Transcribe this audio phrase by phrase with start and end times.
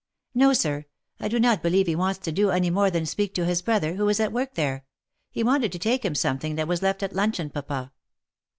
[0.33, 0.85] "No, sir,
[1.19, 3.93] I do not believe he wants to do any more than speak to his brother,
[3.97, 4.83] who is at work there—
[5.31, 7.91] he wanted to take him something that was left at luncheon, papa."